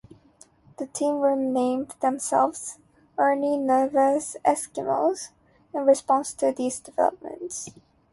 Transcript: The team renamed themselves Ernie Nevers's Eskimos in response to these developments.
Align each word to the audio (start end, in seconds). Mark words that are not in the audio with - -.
The 0.79 0.87
team 0.87 1.19
renamed 1.19 1.93
themselves 1.99 2.79
Ernie 3.19 3.55
Nevers's 3.59 4.35
Eskimos 4.43 5.29
in 5.75 5.85
response 5.85 6.33
to 6.33 6.51
these 6.51 6.79
developments. 6.79 7.69